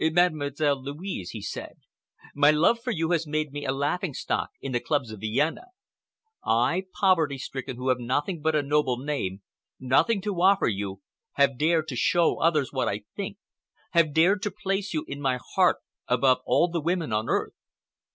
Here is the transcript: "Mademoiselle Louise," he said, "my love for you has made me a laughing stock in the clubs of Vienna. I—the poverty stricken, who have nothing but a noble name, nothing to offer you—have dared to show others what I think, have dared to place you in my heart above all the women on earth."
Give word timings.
"Mademoiselle 0.13 0.81
Louise," 0.81 1.29
he 1.29 1.43
said, 1.43 1.75
"my 2.33 2.49
love 2.49 2.79
for 2.81 2.89
you 2.89 3.11
has 3.11 3.27
made 3.27 3.51
me 3.51 3.65
a 3.67 3.71
laughing 3.71 4.15
stock 4.15 4.49
in 4.59 4.71
the 4.71 4.79
clubs 4.79 5.11
of 5.11 5.19
Vienna. 5.19 5.65
I—the 6.43 6.87
poverty 6.99 7.37
stricken, 7.37 7.75
who 7.75 7.89
have 7.89 7.99
nothing 7.99 8.41
but 8.41 8.55
a 8.55 8.63
noble 8.63 8.97
name, 8.97 9.43
nothing 9.79 10.19
to 10.23 10.41
offer 10.41 10.67
you—have 10.67 11.55
dared 11.55 11.87
to 11.89 11.95
show 11.95 12.37
others 12.39 12.73
what 12.73 12.87
I 12.87 13.03
think, 13.15 13.37
have 13.91 14.11
dared 14.11 14.41
to 14.41 14.49
place 14.49 14.91
you 14.91 15.05
in 15.07 15.21
my 15.21 15.37
heart 15.53 15.77
above 16.07 16.39
all 16.45 16.67
the 16.67 16.81
women 16.81 17.13
on 17.13 17.29
earth." 17.29 17.53